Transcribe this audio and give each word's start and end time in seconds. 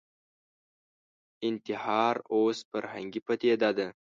انتحار 1.47 2.15
اوس 2.33 2.57
فرهنګي 2.71 3.21
پدیده 3.27 3.69
ده 3.77 3.87